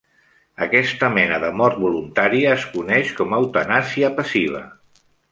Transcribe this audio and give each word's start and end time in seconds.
Aquesta 0.65 1.09
mena 1.17 1.35
de 1.43 1.49
mort 1.59 1.75
voluntària 1.83 2.55
es 2.59 2.65
coneix 2.77 3.11
com 3.19 3.35
a 3.37 3.41
eutanàsia 3.43 4.09
passiva. 4.21 4.63